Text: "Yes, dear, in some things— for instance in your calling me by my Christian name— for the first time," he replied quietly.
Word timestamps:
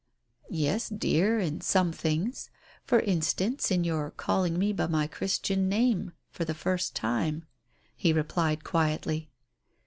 "Yes, 0.49 0.89
dear, 0.89 1.37
in 1.37 1.61
some 1.61 1.91
things— 1.91 2.49
for 2.87 3.01
instance 3.01 3.69
in 3.69 3.83
your 3.83 4.09
calling 4.09 4.57
me 4.57 4.73
by 4.73 4.87
my 4.87 5.05
Christian 5.05 5.69
name— 5.69 6.13
for 6.31 6.43
the 6.43 6.55
first 6.55 6.95
time," 6.95 7.45
he 7.95 8.11
replied 8.11 8.63
quietly. 8.63 9.29